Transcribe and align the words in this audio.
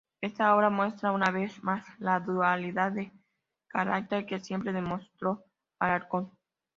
Esta 0.19 0.55
obra 0.55 0.71
muestra, 0.71 1.11
una 1.11 1.29
vez 1.29 1.63
más, 1.63 1.85
la 1.99 2.19
dualidad 2.19 2.91
de 2.91 3.11
carácter 3.67 4.25
que 4.25 4.39
siempre 4.39 4.73
demostró 4.73 5.43
Alarcón. 5.77 6.31